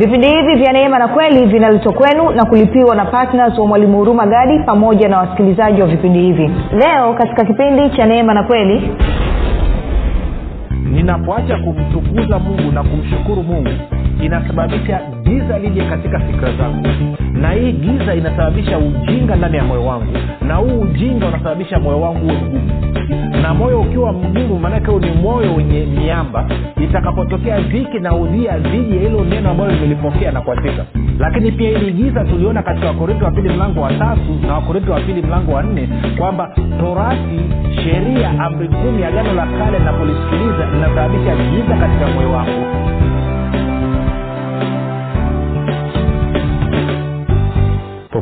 [0.00, 4.26] vipindi hivi vya neema na kweli vinaletwa kwenu na kulipiwa na ptns wa mwalimu huruma
[4.26, 6.50] gadi pamoja na wasikilizaji wa vipindi hivi.
[6.72, 8.90] Leo katika kipindi cha neema na kweli
[10.92, 13.70] ninapoacha kumtukuza mungu na kumshukuru mungu
[14.22, 16.88] inasababisha giza lije katika fikra zangu
[17.40, 20.12] na hii giza inasababisha ujinga ndani ya moyo wangu.
[20.46, 22.70] Na huu ujinga unasababisha moyo wangu uwe mgumu.
[23.42, 26.46] Na moyo ukiwa mgumu maanake ni moyo wenye miamba.
[26.84, 30.84] Itakapotokea dhiki na udhia dhidi ya hilo neno ambalo limelipokea na kuatika
[31.18, 35.00] lakini pia hili giza tuliona katika wakorinto wa pili mlango wa tatu na wakorinto wa
[35.00, 35.88] pili mlango wa nne
[36.18, 37.40] kwamba torati
[37.84, 42.66] sheria amri kumi agano la kale napolisikiliza linasababisha giza katika moyo wangu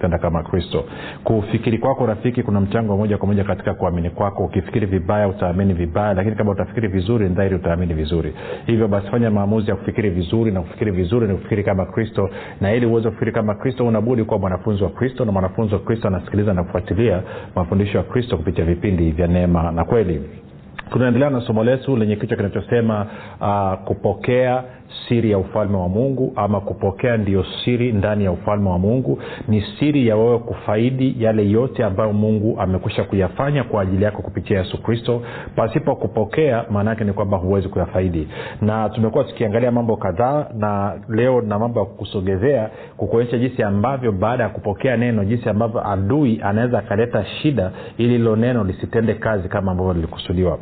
[0.00, 0.84] kutenda kama kristo.
[1.24, 4.44] Kufikiri kwako rafiki kuna mchango moja kwa moja katika kuamini kwako.
[4.44, 8.34] Ukifikiri vibaya utaamini vibaya lakini kama utafikiri vizuri dhahiri utaamini vizuri.
[8.66, 12.30] Hivyo basi fanya maamuzi ya kufikiri vizuri na kufikiri vizuri ni kufikiri kama kristo.
[12.60, 16.08] Na ili uweze kufikiri kama kristo unabudi kuwa mwanafunzi wa kristo na mwanafunzi wa kristo
[16.08, 17.22] anasikiliza na kufuatilia
[17.54, 20.22] mafundisho ya kristo kupitia vipindi vya neema na kweli.
[20.90, 23.06] Tunaendelea na somo letu lenye kichwa kinachosema
[23.40, 24.64] uh, kupokea
[25.08, 29.62] siri ya ufalme wa mungu ama kupokea ndiyo siri ndani ya ufalme wa mungu ni
[29.78, 34.82] siri ya wewe kufaidi yale yote ambayo mungu amekwisha kuyafanya kwa ajili yako kupitia yesu
[34.82, 35.22] kristo.
[35.56, 38.28] Pasipo kupokea maanaake ni kwamba huwezi kuyafaidi.
[38.60, 44.42] Na tumekuwa tukiangalia mambo kadhaa na leo na mambo ya kukusogezea kukuonyesha jinsi ambavyo baada
[44.42, 49.72] ya kupokea neno jinsi ambavyo adui anaweza akaleta shida ili hilo neno lisitende kazi kama
[49.72, 50.58] ambavyo lilikusudiwa.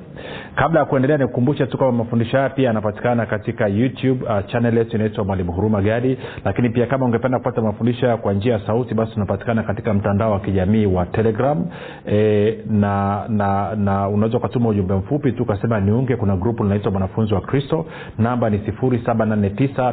[0.55, 4.97] Kabla ya kuendelea nikukumbushe tu kwamba mafundisho haya pia yanapatikana katika youtube uh, channel yetu
[4.97, 6.19] inaitwa mwalimu huruma gadi.
[6.45, 10.41] Lakini pia kama ungependa kupata mafundisho kwa njia ya sauti basi unapatikana katika mtandao wa
[10.41, 11.67] kijamii wa telegram.
[12.09, 16.17] E, na na na unaweza ukatuma ujumbe mfupi tu ukasema niunge.
[16.17, 17.87] Kuna grupu linaitwa mwanafunzi wa kristo.
[18.19, 19.93] Namba ni 789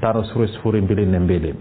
[0.00, 1.54] 5242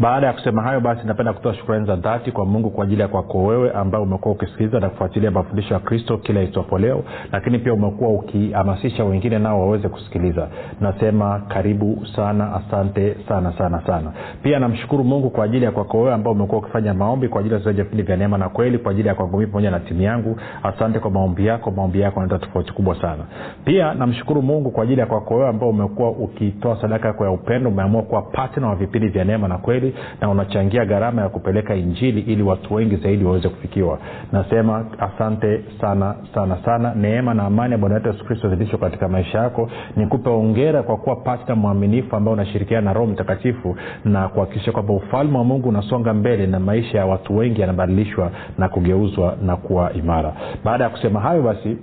[0.00, 3.08] baada ya kusema hayo basi napenda kutoa shukrani za dhati kwa mungu kwa ajili ya
[3.08, 7.74] kwako wewe ambaye umekuwa ukisikiliza na kufuatilia mafundisho ya kristo kila itwapo leo lakini pia
[7.74, 10.48] umekuwa ukihamasisha wengine nao waweze kusikiliza.
[10.80, 14.12] Nasema karibu sana asante sana sana sana.
[14.42, 17.60] Pia namshukuru mungu kwa ajili ya kwako wewe ambao umekuwa ukifanya maombi kwa ajili ya
[17.60, 20.36] zaji vipindi vya neema na kweli kwa ajili ya kwangu pamoja na timu yangu.
[20.62, 23.24] Asante kwa maombi yako maombi yako analeta tofauti kubwa sana.
[23.64, 27.70] Pia namshukuru mungu kwa ajili ya kwako wewe ambao umekuwa ukitoa sadaka yako ya upendo
[27.70, 29.87] umeamua kuwa patna wa vipindi vya neema na kweli
[30.20, 33.98] na unachangia gharama ya kupeleka injili ili watu wengi zaidi waweze kufikiwa.
[34.32, 36.94] Nasema asante sana sana sana.
[36.94, 39.70] Neema na amani ya bwana wetu yesu kristo zidishwa katika maisha yako.
[39.96, 45.38] Nikupe ongera kwa kuwa pasta mwaminifu ambao unashirikiana na roho mtakatifu na kuhakikisha kwamba ufalme
[45.38, 50.32] wa mungu unasonga mbele na maisha ya watu wengi yanabadilishwa na kugeuzwa na kuwa imara.
[50.64, 51.76] Baada ya kusema hayo basi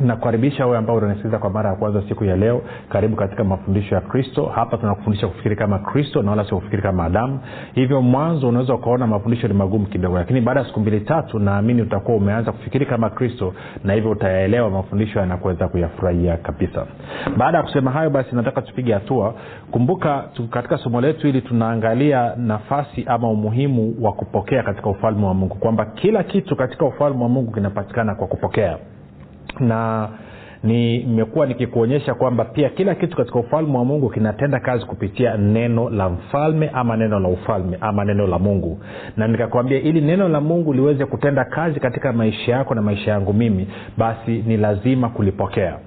[0.00, 2.62] nakukaribisha wewe ambao unanisikiliza kwa mara ya kwanza siku ya leo.
[2.88, 4.44] Karibu katika mafundisho ya kristo.
[4.54, 7.40] Hapa tunakufundisha kufikiri kama kristo na wala sio kufikiri kama adamu.
[7.74, 11.82] Hivyo mwanzo unaweza ukaona mafundisho ni magumu kidogo lakini baada ya siku mbili tatu naamini
[11.82, 13.54] utakuwa umeanza kufikiri kama kristo
[13.84, 16.86] na hivyo utayaelewa mafundisho yanakuweza kuyafurahia kabisa.
[17.36, 19.34] Baada ya kusema hayo basi nataka tupige hatua.
[19.70, 25.54] Kumbuka katika somo letu hili tunaangalia nafasi ama umuhimu wa kupokea katika ufalme wa mungu
[25.54, 28.78] kwamba kila kitu katika ufalme wa mungu kinapatikana kwa kupokea
[29.60, 30.08] na
[30.62, 36.08] nimekuwa nikikuonyesha kwamba pia kila kitu katika ufalme wa mungu kinatenda kazi kupitia neno la
[36.08, 38.78] mfalme ama neno la ufalme ama neno la mungu.
[39.16, 43.32] Na nikakwambia ili neno la mungu liweze kutenda kazi katika maisha yako na maisha yangu
[43.32, 45.78] mimi basi ni lazima kulipokea.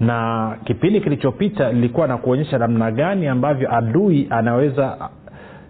[0.00, 4.96] Na kipindi kilichopita lilikuwa na kuonyesha namna gani ambavyo adui anaweza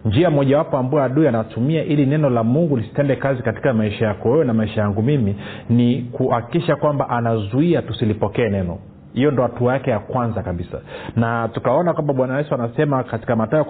[0.05, 4.45] njia mojawapo ambayo adui anatumia ili neno la mungu lisitende kazi katika maisha yako wewe
[4.45, 5.37] na maisha yangu mimi
[5.69, 8.79] ni kuhakikisha kwamba anazuia tusilipokee neno.
[9.15, 10.81] Hiyo ndo hatua yake ya kwanza kabisa.
[11.17, 13.67] Na tukaona kwamba bwana yesu anasema katika matayo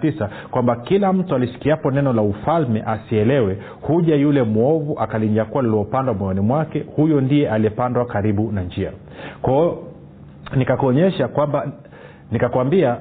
[0.00, 6.40] tisa kwamba kila mtu alisikiapo neno la ufalme asielewe huja yule mwovu akalinyakua lililopandwa moyoni
[6.40, 8.92] mwake huyo ndiye aliyepandwa karibu na njia.
[9.42, 9.78] Kwao
[10.56, 11.72] nikakuonyesha kwamba
[12.30, 12.96] nikakwambia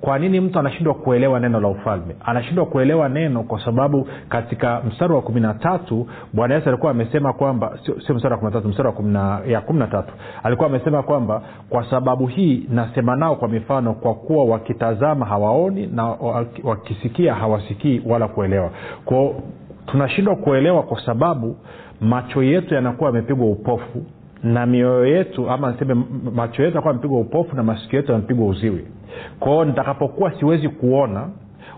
[0.00, 2.16] kwa nini mtu anashindwa kuelewa neno la ufalme?
[2.24, 7.32] Anashindwa kuelewa neno kwa sababu katika mstari wa kumi na tatu bwana yesu alikuwa amesema
[7.32, 10.12] kwamba sio, sio mstari wa tatu mstari wa kumina, ya kumi na tatu.
[10.42, 16.04] Alikuwa amesema kwamba kwa sababu hii nasema nao kwa mifano kwa kuwa wakitazama hawaoni na
[16.64, 18.70] wakisikia hawasikii wala kuelewa.
[19.04, 19.34] Kwao
[19.86, 21.56] tunashindwa kuelewa kwa sababu
[22.00, 24.02] macho yetu yanakuwa yamepigwa upofu
[24.42, 25.94] na mioyo yetu ama niseme
[26.34, 28.84] macho yetu yanakuwa yamepigwa upofu na masikio yetu yamepigwa uziwi
[29.40, 31.28] kwao nitakapokuwa siwezi kuona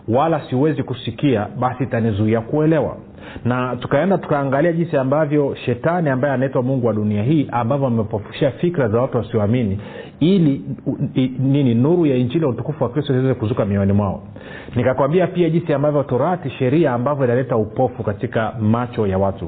[0.09, 2.97] wala siwezi kusikia basi itanizuia kuelewa.
[3.44, 8.88] Na tukaenda tukaangalia jinsi ambavyo shetani ambaye anaitwa mungu wa dunia hii ambavyo amepofushia fikra
[8.88, 9.81] za watu wasioamini
[10.21, 10.62] ili
[11.38, 14.23] nini nuru ya injili ya utukufu wa kristo iweze kuzuka mioyoni mwao.
[14.77, 19.44] Nikakwambia pia jinsi ambavyo torati sheria ambavyo inaleta upofu katika macho ya watu.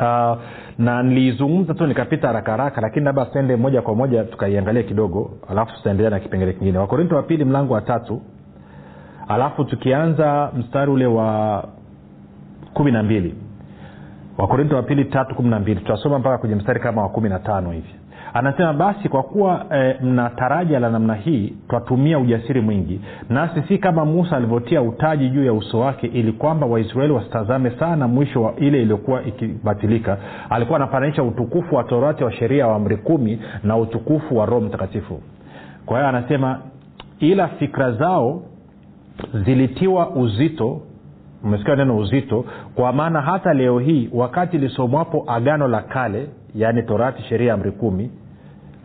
[0.00, 0.38] Uh,
[0.82, 5.72] na niliizungumza tu nikapita haraka haraka lakini labda tuende moja kwa moja tukaiangalia kidogo alafu
[5.76, 6.78] tutaendelea na kipengele kingine.
[6.78, 8.22] Wakorinto wa pili mlango wa tatu
[9.28, 11.68] alafu tukianza mstari ule wa
[12.74, 13.34] kumi na mbili.
[14.38, 15.80] Wakorinto wa pili tatu kumi na mbili.
[15.80, 17.94] Tutasoma mpaka kwenye mstari kama wa kumi na tano hivi
[18.34, 23.00] anasema basi kwa kuwa e, mna taraja la namna hii twatumia ujasiri mwingi.
[23.28, 28.08] Nasi si kama musa alivyotia utaji juu ya uso wake ili kwamba waisraeli wasitazame sana
[28.08, 30.18] mwisho wa ile iliyokuwa ikibatilika.
[30.50, 35.20] Alikuwa anafananisha utukufu wa torati wa sheria wa amri kumi na utukufu wa roho mtakatifu.
[35.86, 36.58] Kwa hiyo anasema
[37.20, 38.42] ila fikra zao
[39.44, 40.80] zilitiwa uzito
[41.44, 42.44] umesikia neno uzito
[42.74, 48.10] kwa maana hata leo hii wakati lisomwapo agano la kale yaani torati sheria amri kumi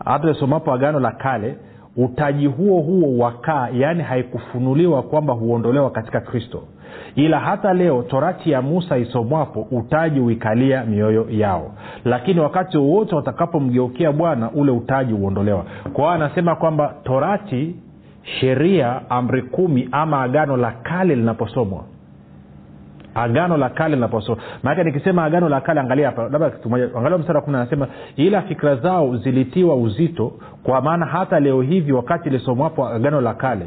[0.06, 1.56] hata lisomapo agano la kale
[1.98, 6.64] utaji huo huo wakaa yaani haikufunuliwa kwamba huondolewa katika kristo.
[7.16, 11.72] Ila hata leo torati ya musa isomwapo utaji huikalia mioyo yao.
[12.06, 15.64] Lakini wakati wowote watakapomgeukia bwana ule utaji huondolewa.
[15.84, 17.76] Kwa hiyo anasema kwamba torati
[18.40, 21.84] sheria amri kumi ama agano la kale linaposomwa
[23.18, 27.18] agano la kale linaposoma maanake nikisema agano la kale angalia hapa labda kitu moja angalia
[27.18, 30.32] mstari wa kumi anasema ila fikra zao zilitiwa uzito
[30.64, 33.66] kwa maana hata leo hivi wakati ilisomwapo agano la kale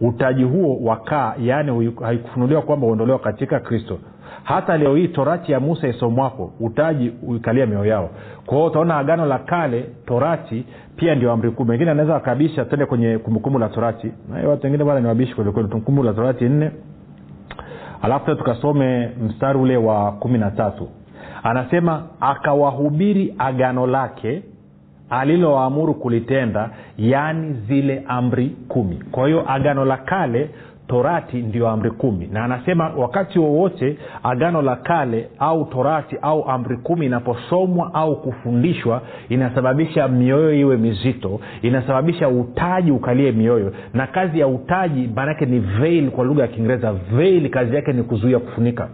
[0.00, 3.98] utaji huo wakaa yaani haikufunuliwa kwamba uondolewa katika kristo.
[4.44, 8.10] Hata leo hii torati ya musa isomwapo utaji uikalia mioyo yao.
[8.46, 10.64] Kwa utaona agano la kale torati
[10.96, 14.12] pia ndio amri kumi wengine anaweza wakabisha tende kwenye kumbukumbu la torati.
[14.48, 16.70] Watu wengine bana ni wabishi kwelikweli kumbukumbu la torati nne
[18.02, 20.88] alafu tukasome mstari ule wa kumi na tatu
[21.42, 24.42] anasema akawahubiri agano lake
[25.10, 28.96] alilowaamuru kulitenda yaani zile amri kumi.
[29.12, 30.50] Kwa hiyo agano la kale
[30.88, 32.28] torati ndio amri kumi.
[32.32, 39.02] Na anasema wakati wowote agano la kale au torati au amri kumi inaposomwa au kufundishwa
[39.28, 43.72] inasababisha mioyo iwe mizito inasababisha utaji ukalie mioyo.
[43.94, 48.02] Na kazi ya utaji maanake ni veil kwa lugha ya kiingereza veil kazi yake ni
[48.02, 48.88] kuzuia kufunika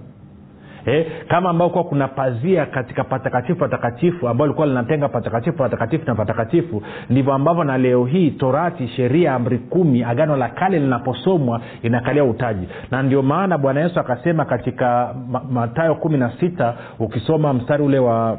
[0.87, 6.15] eh, kama ambao kuwa kuna pazia katika patakatifu patakatifu ambao likuwa linatenga patakatifu patakatifu na
[6.15, 12.25] patakatifu ndivyo ambavyo na leo hii torati sheria amri kumi agano la kale linaposomwa inakalia
[12.25, 12.69] utaji.
[12.91, 15.15] Na ndio maana bwana yesu akasema katika
[15.51, 18.39] matayo kumi na sita ukisoma mstari ule wa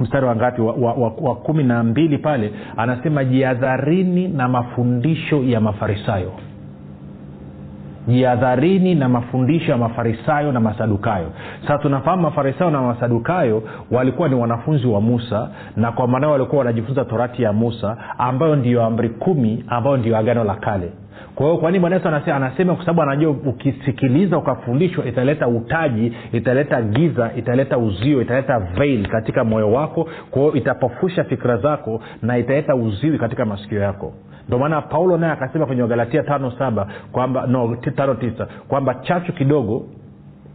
[0.00, 5.42] mstari wa ngapi wa, wa, wa, wa kumi na mbili pale anasema jiadharini na mafundisho
[5.42, 6.32] ya mafarisayo
[8.08, 11.26] jihadharini na mafundisho ya mafarisayo na masadukayo.
[11.62, 17.04] Sasa tunafahamu mafarisayo na masadukayo walikuwa ni wanafunzi wa musa na kwa maanao walikuwa wanajifunza
[17.04, 20.92] torati ya musa ambayo ndiyo amri kumi ambayo ndiyo agano la kale.
[21.34, 22.74] Kwa hiyo kwani bwana anasema, anasema?
[22.74, 29.72] Kwa sababu anajua ukisikiliza ukafundishwa italeta utaji italeta giza italeta uzio italeta veil katika moyo
[29.72, 30.08] wako.
[30.30, 34.12] Kwa hiyo itapofusha fikira zako na italeta uziwi katika masikio yako
[34.52, 39.32] ndio maana paulo naye akasema kwenye wagalatia tano saba kwamba no tano tisa kwamba chachu
[39.32, 39.86] kidogo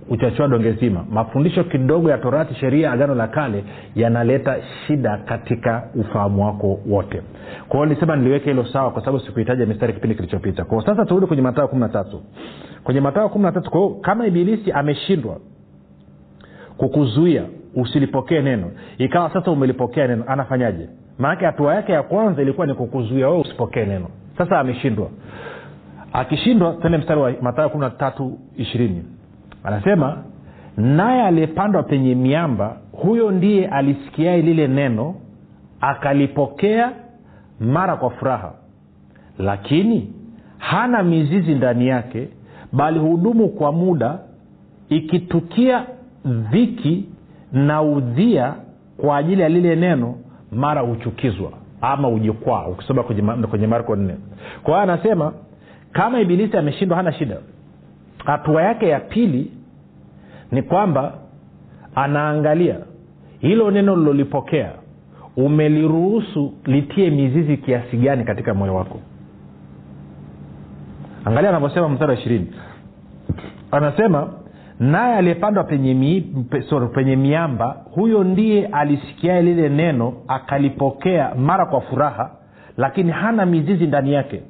[0.09, 1.05] uchachua donge zima.
[1.09, 3.63] Mafundisho kidogo ya torati sheria agano la kale
[3.95, 7.21] yanaleta shida katika ufahamu wako wote.
[7.69, 10.65] Kwao nisema niliweke hilo sawa kwa sababu sikuhitaji mistari kipindi kilichopita.
[10.65, 12.21] Kwao sasa turudi kwenye matayo kumi na tatu.
[12.83, 15.37] Kwenye matayo kumi na tatu kwa kama ibilisi ameshindwa
[16.77, 17.43] kukuzuia
[17.75, 20.89] usilipokee neno ikawa sasa umelipokea neno anafanyaje
[21.19, 24.07] maanake hatua yake ya kwanza ilikuwa ni kukuzuia wewe usipokee neno.
[24.37, 25.09] Sasa ameshindwa.
[26.13, 29.03] Akishindwa tende mstari wa matayo kumi na tatu ishirini.
[29.63, 30.17] Anasema
[30.77, 35.15] naye aliyepandwa penye miamba huyo ndiye alisikiae lile neno
[35.81, 36.91] akalipokea
[37.59, 38.51] mara kwa furaha.
[39.39, 40.13] Lakini
[40.57, 42.27] hana mizizi ndani yake
[42.73, 44.19] bali hudumu kwa muda
[44.89, 45.85] ikitukia
[46.25, 47.05] dhiki
[47.53, 48.53] na udhia
[48.97, 50.15] kwa ajili ya lile neno
[50.51, 51.51] mara huchukizwa
[51.81, 54.15] ama ujikwaa ukisoma kwenye, marko nne.
[54.63, 55.33] Kwa hiyo anasema
[55.91, 57.37] kama ibilisi ameshindwa hana shida.
[58.25, 59.51] Hatua yake ya pili
[60.51, 61.13] ni kwamba
[61.95, 62.75] anaangalia
[63.39, 64.71] hilo neno lilolipokea
[65.37, 68.99] umeliruhusu litie mizizi kiasi gani katika moyo wako?
[71.25, 72.47] Angalia anavyosema mstari wa ishirini.
[73.71, 74.29] Anasema
[74.79, 76.21] naye aliyepandwa penye, mi,
[76.95, 82.31] penye miamba huyo ndiye alisikia lile neno akalipokea mara kwa furaha
[82.77, 84.41] lakini hana mizizi ndani yake.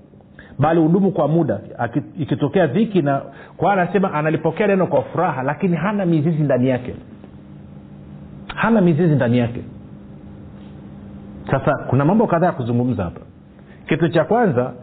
[0.59, 1.59] Bali hudumu kwa muda.
[2.19, 3.21] Ikitokea dhiki na
[3.57, 6.95] kwa anasema analipokea neno kwa furaha lakini hana mizizi ndani yake.
[8.55, 9.61] Hana mizizi ndani yake.
[11.51, 13.21] Sasa kuna mambo kadhaa ya kuzungumza hapa.
[13.87, 14.73] Kitu cha kwanza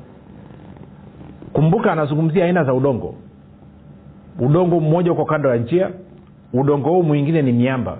[1.52, 3.14] kumbuka anazungumzia aina za udongo
[4.38, 5.90] udongo mmoja uko kando ya njia
[6.52, 7.98] udongo huu mwingine ni miamba.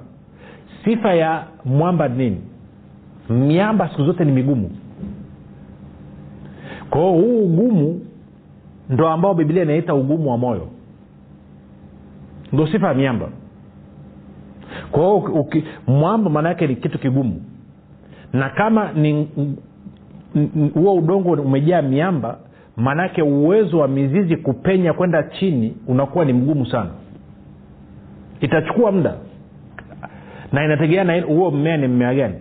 [0.85, 2.41] Sifa ya mwamba nini?
[3.31, 4.71] Miamba siku zote ni migumu.
[6.91, 8.01] Kwao huu ugumu
[8.91, 10.69] ndo ambao biblia inaita ugumu wa moyo.
[12.53, 13.29] Ndo sifa ya miamba.
[14.91, 15.47] Kwao
[15.87, 17.43] mwamba maana yake ni kitu kigumu.
[18.33, 19.29] Na kama ni
[20.75, 22.39] huo udongo umejaa miamba
[22.77, 26.91] maanake uwezo wa mizizi kupenya kwenda chini unakuwa ni mgumu sana.
[28.41, 29.15] Itachukua muda.
[30.53, 32.35] Na inategemea na huo mmea ni mmea gani.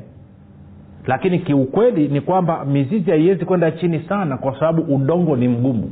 [1.08, 5.92] Lakini kiukweli ni kwamba mizizi haiwezi kwenda chini sana kwa sababu udongo ni mgumu.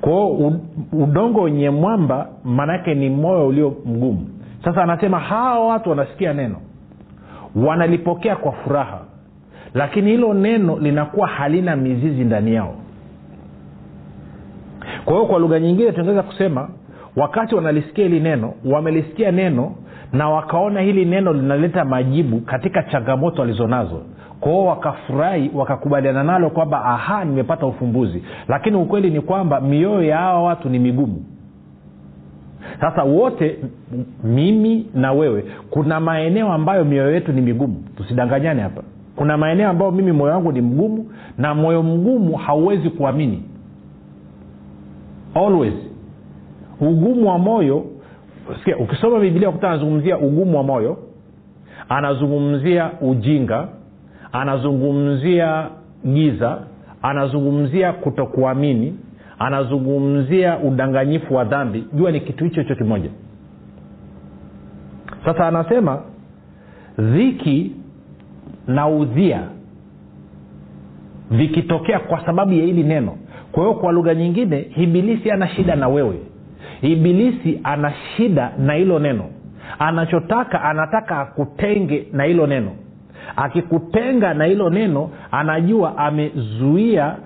[0.00, 0.52] Kwao
[0.92, 4.28] udongo wenye mwamba maanaake ni moyo ulio mgumu.
[4.64, 6.56] Sasa anasema hawa watu wanasikia neno.
[7.56, 9.00] Wanalipokea kwa furaha.
[9.74, 12.74] Lakini hilo neno linakuwa halina mizizi ndani yao
[15.08, 16.68] kwa hiyo kwa lugha nyingine tunaweza kusema
[17.16, 19.72] wakati wanalisikia hili neno wamelisikia neno
[20.12, 24.02] na wakaona hili neno linaleta majibu katika changamoto walizonazo.
[24.40, 28.22] Kwao wakafurahi wakakubaliana nalo kwamba aha nimepata ufumbuzi.
[28.48, 31.24] Lakini ukweli ni kwamba mioyo ya hawa watu ni migumu.
[32.80, 33.58] Sasa wote
[34.24, 37.84] mimi na wewe kuna maeneo ambayo mioyo yetu ni migumu.
[37.96, 38.82] Tusidanganyane hapa.
[39.16, 43.42] Kuna maeneo ambayo mimi moyo wangu ni mgumu na moyo mgumu hauwezi kuamini
[45.34, 45.74] always.
[46.80, 47.84] Ugumu wa moyo
[48.58, 50.98] sikia ukisoma biblia ukuta anazungumzia ugumu wa moyo
[51.88, 53.68] anazungumzia ujinga
[54.32, 55.68] anazungumzia
[56.06, 56.58] giza
[57.02, 58.98] anazungumzia kutokuamini
[59.38, 61.84] anazungumzia udanganyifu wa dhambi.
[61.92, 63.10] Jua ni kitu hicho hicho kimoja.
[65.24, 66.02] Sasa anasema
[66.98, 67.72] dhiki
[68.66, 69.42] na udhia
[71.30, 73.16] vikitokea kwa sababu ya hili neno
[73.52, 76.18] kwa hiyo kwa lugha nyingine ibilisi ana shida na wewe.
[76.82, 79.24] Ibilisi ana shida na hilo neno.
[79.78, 82.70] Anachotaka anataka akutenge na hilo neno.
[83.36, 87.16] Akikutenga na hilo neno anajua amezuia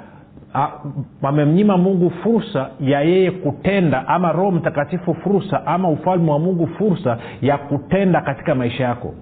[1.22, 7.18] amemnyima mungu fursa ya yeye kutenda ama roho mtakatifu fursa ama ufalme wa mungu fursa
[7.42, 9.14] ya kutenda katika maisha yako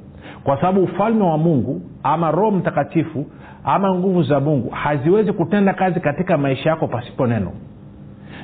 [0.45, 3.27] kwa sababu ufalme wa mungu ama roho mtakatifu
[3.65, 7.53] ama nguvu za mungu haziwezi kutenda kazi katika maisha yako pasipo neno.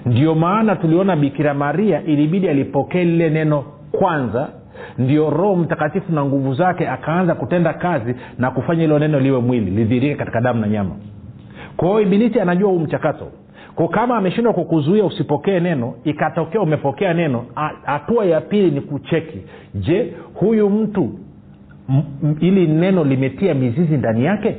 [0.06, 4.48] Ndio maana tuliona bikira maria ilibidi alipokee lile neno kwanza
[4.98, 9.70] ndio roho mtakatifu na nguvu zake akaanza kutenda kazi na kufanya hilo neno liwe mwili
[9.70, 10.90] lidhirike katika damu na nyama.
[11.76, 13.26] Kwa hiyo ibilisi anajua huu mchakato.
[13.74, 17.44] Ko kama ameshindwa kukuzuia usipokee neno ikatokea umepokea neno
[17.84, 19.38] hatua ya pili ni kucheki.
[19.74, 21.10] Je huyu mtu
[22.40, 24.56] ili neno limetia mizizi ndani yake?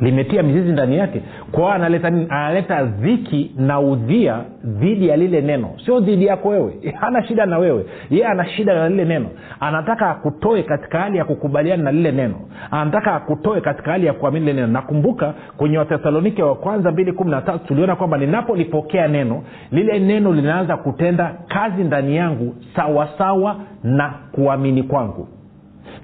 [0.00, 1.22] Limetia mizizi ndani yake
[1.52, 5.70] kwao analeta analeta dhiki na udhia dhidi ya lile neno.
[5.84, 6.72] Sio dhidi yako wewe.
[7.00, 7.84] Hana shida na wewe.
[8.10, 9.26] Yeye ana shida na lile neno.
[9.60, 12.34] Anataka akutoe katika hali ya kukubaliana na lile neno.
[12.70, 14.72] Anataka akutoe katika hali ya kuamini lile neno.
[14.72, 19.42] Nakumbuka kwenye wathesalonike wa kwanza mbili kumi tuliona kwamba ninapolipokea neno
[19.72, 25.28] lile neno linaanza kutenda kazi ndani yangu sawasawa sawa na kuamini kwangu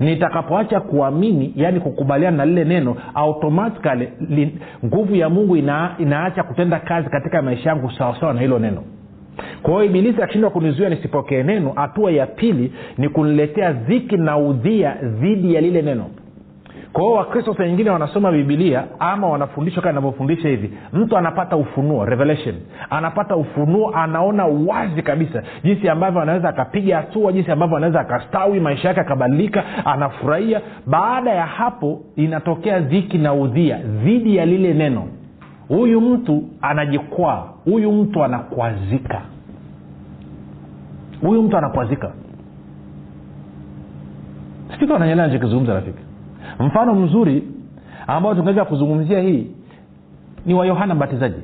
[0.00, 4.08] nitakapoacha kuamini yaani kukubaliana na lile neno automatikali
[4.84, 8.82] nguvu ya mungu ina, inaacha kutenda kazi katika maisha yangu sawasawa na hilo neno.
[9.62, 14.96] Kwa hiyo ibilisi akishindwa kunizuia nisipokee neno hatua ya pili ni kuniletea dhiki na udhia
[15.02, 16.04] dhidi ya lile neno
[16.98, 20.72] kwa wakristo saa wanasoma bibilia ama wanafundishwa kaa inavyofundisha hivi.
[20.92, 22.54] Mtu anapata ufunuo revelation.
[22.90, 28.88] Anapata ufunuo anaona wazi kabisa jinsi ambavyo anaweza akapiga hatua jinsi ambavyo anaweza akastawi maisha
[28.88, 30.60] yake akabadilika anafurahia.
[30.86, 35.04] Baada ya hapo inatokea dhiki na udhia dhidi ya lile neno.
[35.68, 39.20] Huyu mtu anajikwaa huyu mtu anakwazika.
[41.20, 42.12] Huyu mtu anakwazika.
[44.72, 46.07] Sikitu ananyelea nachokizungumza rafiki
[46.60, 47.48] mfano mzuri
[48.06, 49.46] ambao tungeweza kuzungumzia hii
[50.46, 51.40] ni wa yohana mbatizaji.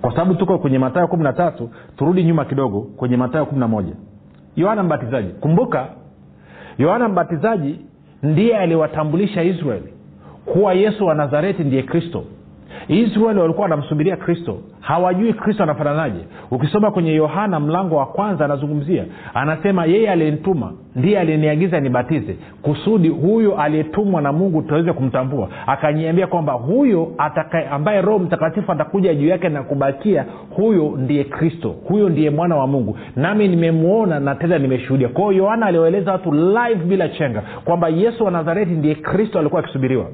[0.00, 3.68] Kwa sababu tuko kwenye matayo kumi na tatu turudi nyuma kidogo kwenye matayo kumi na
[3.68, 3.92] moja.
[4.56, 5.86] Yohana mbatizaji kumbuka
[6.78, 7.80] yohana mbatizaji
[8.22, 9.92] ndiye aliwatambulisha israeli
[10.44, 12.24] kuwa yesu wa nazareti ndiye kristo
[12.88, 14.58] israeli walikuwa wanamsubiria kristo.
[14.80, 16.20] Hawajui kristo anafananaje.
[16.50, 22.36] Ukisoma kwenye yohana mlango wa kwanza anazungumzia anasema yeye aliyenituma ndiye aliyeniagiza nibatize.
[22.62, 25.48] Kusudi huyo aliyetumwa na mungu tuweze kumtambua.
[25.66, 30.24] Akaniambia kwamba huyo ataka, ambaye roho mtakatifu atakuja juu yake na kubakia
[30.56, 31.74] huyo ndiye kristo.
[31.88, 32.98] Huyo ndiye mwana wa mungu.
[33.16, 35.08] Nami nimemwona na tena nimeshuhudia.
[35.08, 40.06] Kwao yohana aliwaeleza watu live bila chenga kwamba yesu wa nazareti ndiye kristo alikuwa akisubiriwa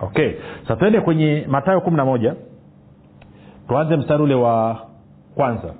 [0.00, 0.32] okay.
[0.68, 2.34] Sa tuende kwenye matayo kumi na moja.
[3.68, 4.80] Tuanze mstari ule wa
[5.34, 5.74] kwanza.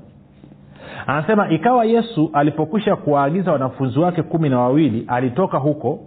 [1.07, 6.01] Anasema ikawa yesu alipokwisha kuwaagiza wanafunzi wake kumi na wawili alitoka huko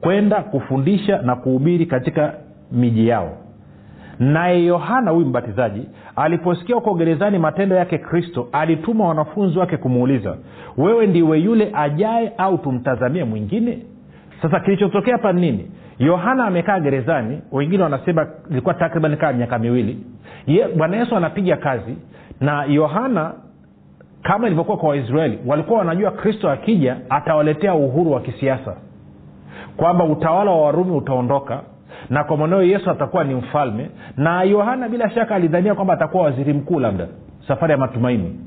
[0.00, 2.34] kwenda kufundisha na kuhubiri katika
[2.72, 3.36] miji yao.
[4.18, 10.36] Naye yohana huyu mbatizaji aliposikia huko gerezani matendo yake kristo alituma wanafunzi wake kumuuliza
[10.76, 13.78] wewe ndiwe yule ajaye au tumtazamie mwingine
[14.42, 15.70] sasa kilichotokea hapa nini
[16.00, 19.98] yohana amekaa gerezani wengine wanasema ilikuwa takriban kaa miaka miwili.
[20.76, 21.96] Bwana yesu anapiga kazi
[22.40, 23.32] na yohana
[24.22, 28.76] kama ilivyokuwa kwa waisraeli walikuwa wanajua kristo akija atawaletea uhuru wa kisiasa.
[29.76, 31.60] Kwamba utawala wa warumi utaondoka
[32.10, 36.52] na kwa mwanao yesu atakuwa ni mfalme na yohana bila shaka alidhania kwamba atakuwa waziri
[36.52, 37.06] mkuu labda.
[37.48, 38.40] Safari ya matumaini.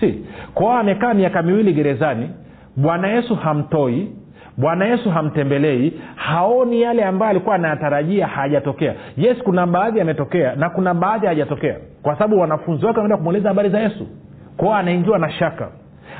[0.00, 2.30] Si kwao amekaa miaka miwili gerezani
[2.76, 4.08] bwana yesu hamtoi
[4.56, 8.94] bwana yesu hamtembelei haoni yale ambayo alikuwa anayatarajia hayajatokea.
[9.16, 13.68] Yes kuna baadhi yametokea na kuna baadhi hayajatokea kwa sababu wanafunzi wake wanaenda kumweleza habari
[13.68, 14.06] za yesu.
[14.56, 15.68] Kwao anaingiwa na shaka.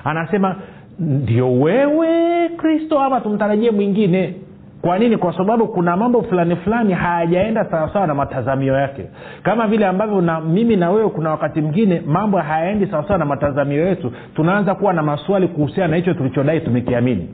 [0.05, 0.57] Anasema
[0.99, 4.35] ndio wewe kristo ama tumtarajie mwingine?
[4.83, 5.17] Kwa nini?
[5.17, 9.07] Kwa sababu kuna mambo fulani fulani hayajaenda sawasawa na matazamio yake.
[9.43, 13.87] Kama vile ambavyo na mimi na wewe kuna wakati mwingine mambo hayaendi sawasawa na matazamio
[13.87, 17.29] yetu tunaanza kuwa na maswali kuhusiana na hicho tulichodai tumekiamini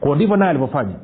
[0.00, 0.94] kwao ndivyo naye alivyofanya.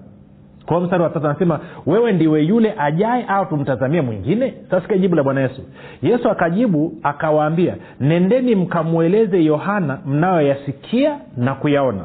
[0.67, 4.55] Kwa mstari wa tatu anasema wewe ndiwe yule ajaye au tumtazamie mwingine?
[4.71, 5.63] Sasikia jibu la bwana yesu.
[6.03, 12.05] Yesu akajibu akawaambia nendeni mkamweleze yohana mnayoyasikia na kuyaona.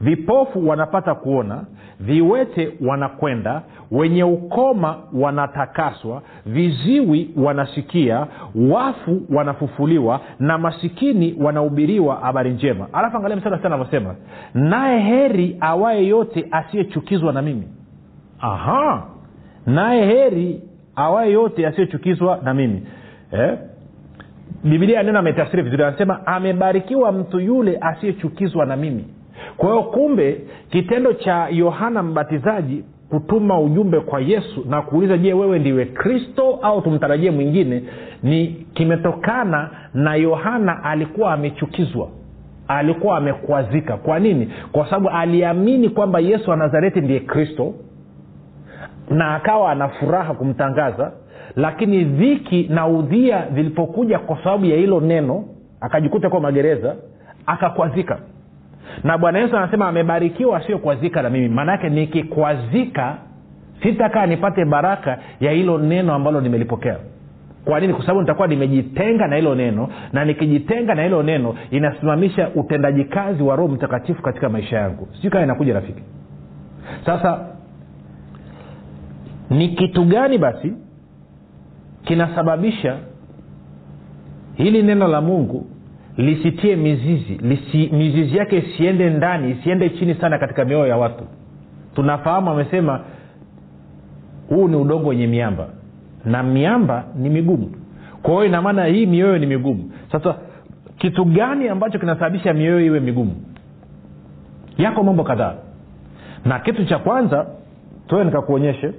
[0.00, 1.64] Vipofu wanapata kuona
[2.00, 12.88] viwete wanakwenda wenye ukoma wanatakaswa viziwi wanasikia wafu wanafufuliwa na masikini wanahubiriwa habari njema.
[12.92, 14.14] Alafu angalia msara sana anavyosema
[14.54, 17.68] naye heri awaye yote asiyechukizwa na mimi.
[18.40, 19.06] Aha!
[19.66, 20.62] Naye heri
[20.96, 22.82] awaye yote asiyechukizwa na mimi.
[23.32, 23.58] Eh?
[24.64, 29.04] bibilia neno ametafsiri vizuri anasema amebarikiwa mtu yule asiyechukizwa na mimi
[29.56, 35.58] kwa hiyo kumbe kitendo cha yohana mbatizaji kutuma ujumbe kwa yesu na kuuliza je wewe
[35.58, 37.82] ndiwe kristo au tumtarajie mwingine?
[38.22, 42.08] ni kimetokana na yohana alikuwa amechukizwa
[42.68, 43.96] alikuwa amekwazika.
[43.96, 44.48] Kwa nini?
[44.72, 47.74] Kwa sababu aliamini kwamba yesu wa nazareti ndiye kristo
[49.10, 51.12] na akawa ana furaha kumtangaza
[51.56, 55.44] lakini dhiki na udhia vilipokuja kwa sababu ya hilo neno
[55.80, 56.96] akajikuta kwa magereza
[57.46, 58.18] akakwazika
[59.04, 61.48] na bwana yesu anasema amebarikiwa asiyokwazika na mimi.
[61.48, 63.16] Maanaake nikikwazika
[63.82, 66.96] sitakaa nipate baraka ya hilo neno ambalo nimelipokea.
[67.64, 67.92] Kwa nini?
[67.92, 73.42] Kwa sababu nitakuwa nimejitenga na hilo neno na nikijitenga na hilo neno inasimamisha utendaji kazi
[73.42, 75.08] wa roho mtakatifu katika maisha yangu.
[75.16, 76.02] Sijui kama inakuja rafiki.
[77.06, 77.46] Sasa
[79.50, 80.72] ni kitu gani basi
[82.04, 82.96] kinasababisha
[84.54, 85.66] hili neno la mungu
[86.16, 91.24] lisitie mizizi lisi, mizizi yake isiende ndani isiende chini sana katika mioyo ya watu.
[91.94, 93.00] Tunafahamu amesema
[94.48, 95.66] huu ni udongo wenye miamba
[96.24, 97.70] na miamba ni migumu.
[98.22, 99.90] Kwa hiyo inamaana hii mioyo ni migumu.
[100.12, 100.34] Sasa
[100.98, 103.36] kitu gani ambacho kinasababisha mioyo iwe migumu?
[104.78, 105.54] Yako mambo kadhaa.
[106.44, 107.46] Na kitu cha kwanza
[108.06, 108.92] toe nikakuonyeshe.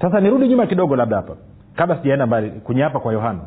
[0.00, 1.36] Sasa nirudi nyuma kidogo labda hapa
[1.76, 3.40] kabla sijaenda mbali kwenye hapa kwa yohana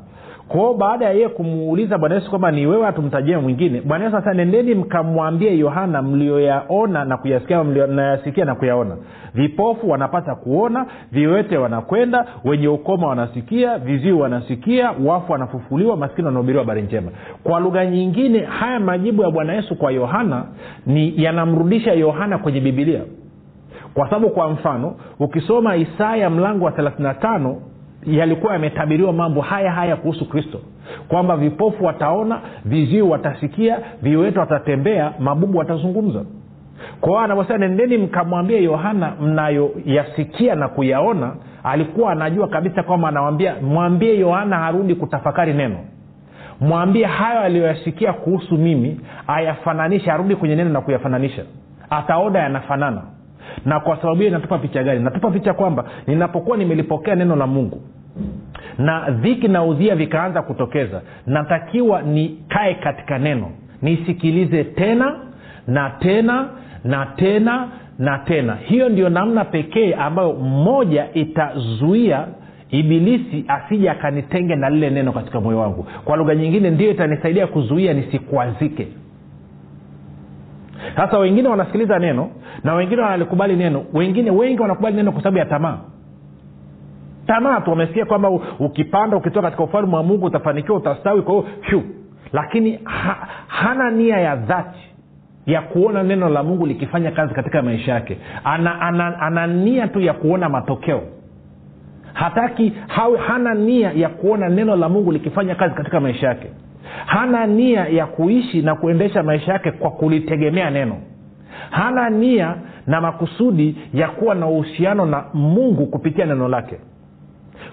[0.47, 4.33] kwao baada ya yeye kumuuliza bwana yesu kwamba ni wewe hatumtajia mwingine bwana yesu sasa
[4.33, 8.97] nendeni mkamwambie yohana mlioyaona na kuyasikia mnayasikia na kuyaona.
[9.33, 16.81] Vipofu wanapata kuona viwete wanakwenda wenye ukoma wanasikia viziwi wanasikia wafu wanafufuliwa maskini wanahubiriwa habari
[16.81, 17.11] njema.
[17.43, 20.43] Kwa lugha nyingine haya majibu ya bwana yesu kwa yohana
[20.85, 23.01] ni yanamrudisha yohana kwenye bibilia
[23.93, 27.55] kwa sababu kwa mfano ukisoma isaya mlango wa 35
[28.07, 30.59] yalikuwa yametabiriwa mambo haya haya kuhusu kristo.
[31.07, 36.25] Kwamba vipofu wataona viziwi watasikia viwete watatembea mabubu watazungumza.
[37.01, 41.31] Kwa hiyo anavyosema nendeni mkamwambia yohana mnayoyasikia na kuyaona
[41.63, 45.77] alikuwa anajua kabisa kwamba anawambia mwambie yohana arudi kutafakari neno.
[46.61, 51.43] Mwambie hayo aliyoyasikia kuhusu mimi ayafananishe arudi kwenye neno na kuyafananisha.
[51.89, 53.01] Ataona yanafanana.
[53.65, 54.99] Na kwa sababu hiyo inatupa picha gani?
[55.03, 57.81] Natupa picha kwamba ninapokuwa nimelipokea neno la mungu
[58.77, 61.01] na dhiki na udhia vikaanza kutokeza.
[61.27, 63.49] Natakiwa nikae katika neno.
[63.81, 65.15] Nisikilize tena
[65.67, 66.49] na tena
[66.83, 67.67] na tena
[67.99, 68.55] na tena.
[68.55, 72.27] Hiyo ndio namna pekee ambayo mmoja itazuia
[72.71, 75.87] ibilisi asija akanitenge na lile neno katika moyo wangu.
[76.05, 78.87] Kwa lugha nyingine ndio itanisaidia kuzuia nisikwazike.
[80.95, 82.29] Sasa wengine wanasikiliza neno
[82.63, 83.85] na wengine wanalikubali neno.
[83.93, 85.77] Wengine wengi wanakubali neno kwa sababu ya tamaa
[87.27, 91.83] tamaa tu wamesikia kwamba ukipanda ukitoka katika ufalme wa mungu utafanikiwa utastawi kwa hiyo
[92.33, 94.79] lakini ha, hana nia ya dhati
[95.45, 98.17] ya kuona neno la mungu likifanya kazi katika maisha yake.
[98.43, 101.01] Ana, ana, ana nia tu ya kuona matokeo.
[102.13, 106.47] Hataki hawe, hana nia ya kuona neno la mungu likifanya kazi katika maisha yake.
[107.05, 110.97] Hana nia ya kuishi na kuendesha maisha yake kwa kulitegemea neno.
[111.69, 112.55] Hana nia
[112.87, 116.79] na makusudi ya kuwa na uhusiano na mungu kupitia neno lake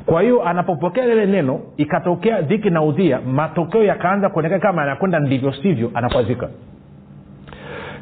[0.06, 5.52] kwa hiyo anapopokea lile neno ikatokea dhiki na udhia matokeo yakaanza kuonekana kama anakwenda ndivyo
[5.52, 6.48] sivyo anakwazika.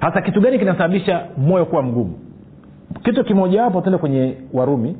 [0.00, 2.14] Hasa kitu gani kinasababisha moyo kuwa mgumu?
[3.04, 4.96] Kitu kimojawapo tende kwenye warumi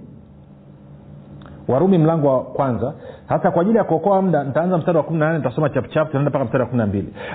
[1.69, 2.95] warumi mlango wa kwanza
[3.27, 6.63] hasa kwa ajili ya kuokoa muda nitaanza mstari wa kumi na nane tunaenda mpaka mstari
[6.63, 6.89] wa kumi na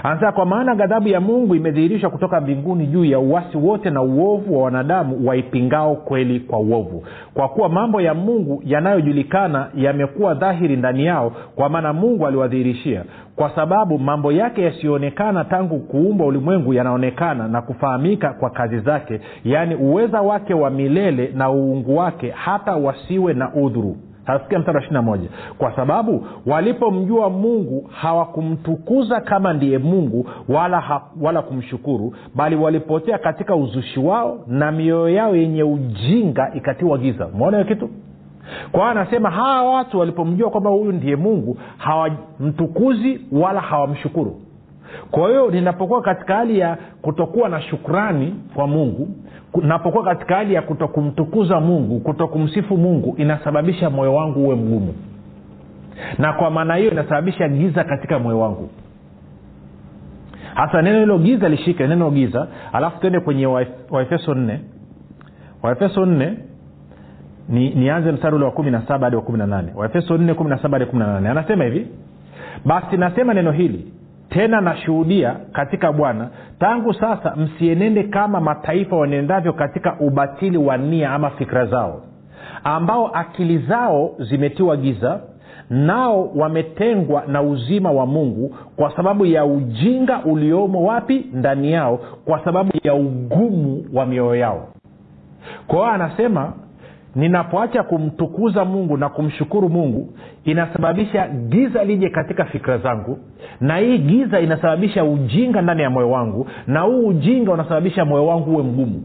[0.03, 4.57] anasema kwa maana ghadhabu ya mungu imedhihirishwa kutoka mbinguni juu ya uwasi wote na uovu
[4.57, 7.03] wa wanadamu waipingao kweli kwa uovu.
[7.33, 13.03] Kwa kuwa mambo ya mungu yanayojulikana yamekuwa dhahiri ndani yao kwa maana mungu aliwadhihirishia.
[13.35, 19.75] Kwa sababu mambo yake yasiyoonekana tangu kuumbwa ulimwengu yanaonekana na kufahamika kwa kazi zake yaani
[19.75, 23.97] uweza wake wa milele na uungu wake hata wasiwe na udhuru
[24.27, 25.29] tasikia mstari wa ishiri moja.
[25.57, 33.55] Kwa sababu walipomjua mungu hawakumtukuza kama ndiye mungu wala, ha, wala kumshukuru bali walipotea katika
[33.55, 37.27] uzushi wao na mioyo yao yenye ujinga ikatiwa giza.
[37.33, 37.89] Mwona hiyo kitu?
[38.71, 44.41] Kwa hiyo anasema hawa watu walipomjua kwamba huyu ndiye mungu hawamtukuzi wala hawamshukuru.
[45.11, 49.07] Kwa hiyo ninapokuwa katika hali ya kutokuwa na shukrani kwa mungu
[49.61, 54.93] napokuwa katika hali ya kutokumtukuza mungu kutokumsifu mungu inasababisha moyo wangu uwe mgumu.
[56.17, 58.69] Na kwa maana hiyo inasababisha giza katika moyo wangu.
[60.55, 62.47] Hasa neno hilo giza lishike neno giza.
[62.73, 63.45] Alafu tuende kwenye
[63.89, 64.59] waefeso nne.
[65.63, 66.33] Waefeso nne
[67.49, 69.71] ni nianze mstari ule wa kumi na saba hadi wa kumi na nane.
[69.75, 71.29] Waefeso nne kumi na saba hadi kumi na nane.
[71.29, 71.87] Anasema hivi
[72.65, 73.91] basi nasema neno hili
[74.29, 81.29] tena nashuhudia katika bwana tangu sasa msienende kama mataifa wanaendavyo katika ubatili wa nia ama
[81.29, 82.01] fikira zao
[82.63, 85.19] ambao akili zao zimetiwa giza
[85.69, 91.25] nao wametengwa na uzima wa mungu kwa sababu ya ujinga uliomo wapi?
[91.33, 94.67] Ndani yao kwa sababu ya ugumu wa mioyo yao.
[95.67, 96.53] Kwa hiyo anasema
[97.17, 100.09] ninapoacha kumtukuza mungu na kumshukuru mungu
[100.45, 103.17] inasababisha giza lije katika fikira zangu
[103.61, 108.51] na hii giza inasababisha ujinga ndani ya moyo wangu na huu ujinga unasababisha moyo wangu
[108.53, 109.01] uwe mgumu.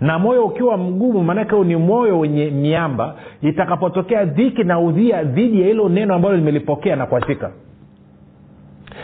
[0.00, 5.66] Na moyo ukiwa mgumu maanake ni moyo wenye miamba itakapotokea dhiki na udhia dhidi ya
[5.66, 7.50] hilo neno ambalo limelipokea na kuashika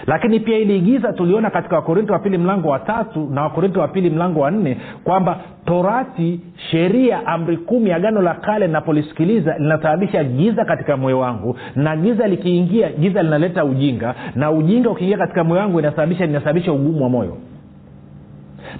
[0.06, 3.88] lakini pia ili giza tuliona katika wakorinto wa pili mlango wa tatu na wakorinto wa
[3.88, 10.64] pili mlango wa nne kwamba torati sheria amri kumi agano la kale linapolisikiliza linasababisha giza
[10.64, 11.56] katika moyo wangu.
[11.76, 14.14] Na giza likiingia giza linaleta ujinga.
[14.34, 17.36] Na ujinga ukiingia katika moyo wangu inasababisha inasababisha ugumu wa moyo.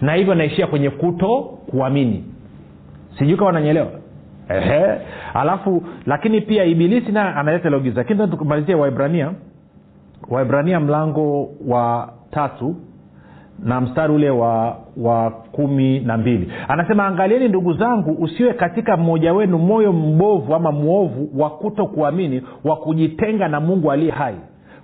[0.00, 2.24] Na hivyo naishia kwenye kuto kuamini.
[3.18, 3.90] Sijui kama nanyeelewa
[5.34, 8.00] alafu lakini pia ibilisi naye analeta ilo giza.
[8.00, 9.30] Lakini tumalizie waibrania
[10.32, 12.76] waibrania mlango wa tatu
[13.64, 16.52] na mstari ule wa wa kumi na mbili.
[16.68, 22.42] Anasema angalieni ndugu zangu usiwe katika mmoja wenu moyo mbovu ama mwovu wa kuto kuamini
[22.64, 24.34] wa kujitenga na mungu aliye hai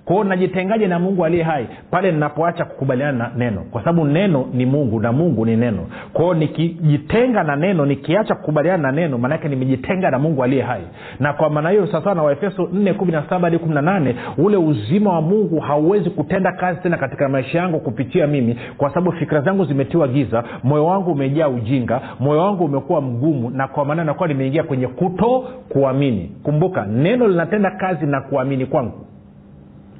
[0.08, 1.66] kwao najitengaje na mungu aliye hai?
[1.90, 3.60] Pale ninapoacha kukubaliana na neno.
[3.70, 5.86] Kwa sababu neno ni mungu na mungu ni neno.
[6.12, 10.82] Kwao nikijitenga na neno nikiacha kukubaliana na neno maanake nimejitenga na mungu aliye hai.
[11.20, 16.10] Na kwa maana hiyo sawasawa na waefeso 417 hadi 18 ule uzima wa mungu hauwezi
[16.10, 20.86] kutenda kazi tena katika maisha yangu kupitia mimi kwa sababu fikira zangu zimetiwa giza moyo
[20.86, 26.32] wangu umejaa ujinga moyo wangu umekuwa mgumu na kwa maana nakuwa nimeingia kwenye kuto kuamini
[26.42, 29.04] kumbuka neno linatenda kazi na kuamini kwangu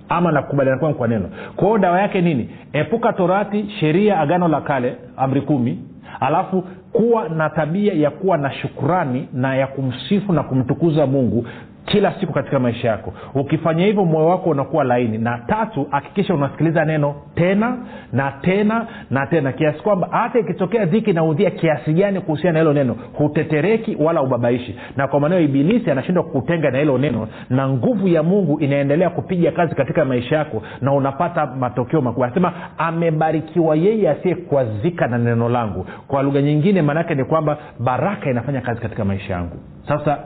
[0.09, 1.29] ama nakubaliana kwangu kwa neno.
[1.57, 2.49] Kwa hiyo dawa yake nini?
[2.73, 5.79] Epuka torati sheria agano la kale amri kumi.
[6.21, 11.47] Alafu kuwa na tabia ya kuwa na shukurani na ya kumsifu na kumtukuza mungu
[11.89, 13.13] kila siku katika maisha yako.
[13.35, 15.19] Ukifanya hivyo moyo wako unakuwa laini.
[15.19, 17.77] Na tatu hakikisha unasikiliza neno tena
[18.13, 19.53] na tena na tena.
[19.53, 24.79] Kiasi kwamba hata ikitokea dhiki naudhia kiasi gani kuhusiana na hilo neno hutetereki wala ubabaishi
[24.97, 29.53] na kwa maneo ibilisi anashindwa kutenga na hilo neno na nguvu ya mungu inaendelea kupiga
[29.53, 32.27] kazi katika maisha yako na unapata matokeo makubwa.
[32.27, 35.87] Anasema amebarikiwa yeye asiyekwazika na neno langu.
[36.09, 39.57] Kwa lugha nyingine maanaake ni kwamba baraka inafanya kazi katika maisha yangu.
[39.89, 40.19] Sasa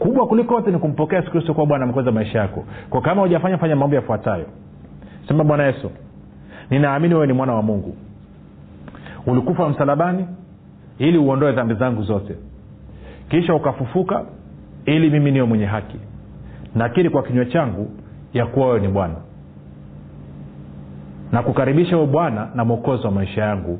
[0.00, 2.64] kubwa kuliko yote ni kumpokea yesu kristo kuwa bwana mkoza maisha yako.
[2.90, 4.46] Kwa kama hujafanya fanya mambo yafuatayo.
[5.28, 5.90] Sema bwana yesu
[6.70, 7.96] ninaamini wewe ni mwana wa mungu.
[9.26, 10.26] Ulikufa msalabani
[10.98, 12.34] ili uondoe dhambi zangu zote.
[13.28, 14.24] Kisha ukafufuka
[14.84, 15.96] ili mimi niwe mwenye haki.
[16.74, 17.90] Nakiri kwa kinywa changu
[18.34, 19.14] ya kuwa wewe ni bwana.
[21.32, 23.78] Na kukaribisha wewe bwana na mwokozi wa maisha yangu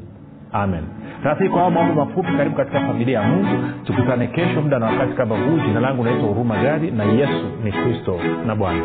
[0.52, 0.82] amen.
[1.22, 3.62] Sasa kwa hao mambo mafupi karibu katika familia ya mungu.
[3.84, 5.58] Tukutane kesho muda na wakati kama huu.
[5.66, 8.82] Jina langu naitwa huruma gari na yesu ni kristo na bwana